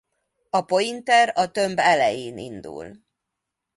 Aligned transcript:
A 0.49 0.61
pointer 0.63 1.31
a 1.35 1.51
tömb 1.51 1.79
elején 1.79 2.37
indul. 2.37 3.05